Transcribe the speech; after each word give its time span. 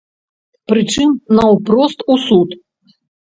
Прычым, 0.71 1.11
наўпрост 1.39 1.99
у 2.13 2.17
суд. 2.25 2.57